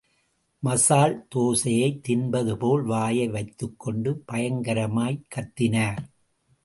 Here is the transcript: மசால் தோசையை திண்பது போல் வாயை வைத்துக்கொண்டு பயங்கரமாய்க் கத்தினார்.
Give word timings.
மசால் 0.63 1.27
தோசையை 1.35 1.89
திண்பது 2.07 2.55
போல் 2.55 2.83
வாயை 2.83 3.27
வைத்துக்கொண்டு 3.27 4.23
பயங்கரமாய்க் 4.31 5.27
கத்தினார். 5.35 6.01